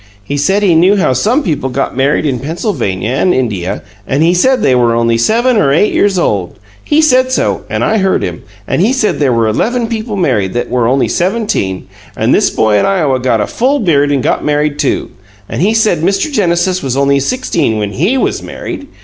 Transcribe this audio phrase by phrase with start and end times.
[0.23, 4.33] He said he knew how some people got married in Pennsylvania an' India, an' he
[4.33, 6.57] said they were only seven or eight years old.
[6.83, 10.53] He said so, an' I heard him; an' he said there were eleven people married
[10.53, 11.85] that were only seventeen,
[12.17, 15.11] an' this boy in Iowa got a full beard an' got married, too.
[15.47, 16.31] An' he said Mr.
[16.31, 18.87] Genesis was only sixteen when HE was married.